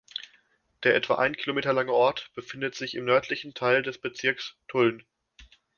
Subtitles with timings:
[0.81, 5.03] Der etwa ein Kilometer lange Ort befindet sich im nördlichen Teil des Bezirkes Tulln.